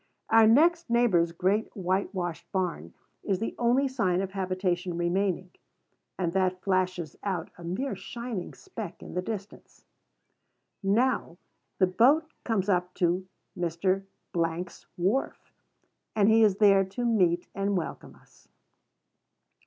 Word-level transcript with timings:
Our 0.31 0.47
next 0.47 0.89
neighbor's 0.89 1.31
great 1.31 1.69
whitewashed 1.77 2.51
barn 2.51 2.95
is 3.23 3.37
the 3.37 3.53
only 3.59 3.87
sign 3.87 4.19
of 4.21 4.31
habitation 4.31 4.97
remaining; 4.97 5.51
and 6.17 6.33
that 6.33 6.63
flashes 6.63 7.15
out 7.23 7.51
a 7.55 7.63
mere 7.63 7.95
shining 7.95 8.55
speck 8.55 9.03
in 9.03 9.13
the 9.13 9.21
distance. 9.21 9.85
Now 10.81 11.37
the 11.77 11.85
boat 11.85 12.25
comes 12.43 12.67
up 12.67 12.95
to 12.95 13.27
Mr. 13.55 14.03
's 14.57 14.87
wharf; 14.97 15.53
and 16.15 16.29
he 16.29 16.41
is 16.41 16.55
there 16.57 16.83
to 16.83 17.05
meet 17.05 17.47
and 17.53 17.77
welcome 17.77 18.15
us. 18.15 18.47